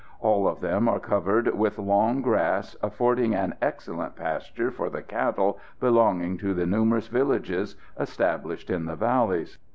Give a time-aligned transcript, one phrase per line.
[0.19, 5.59] All of them are covered with long grass, affording an excellent pasture for the cattle
[5.79, 9.59] belonging to the numerous villages established in the valleys.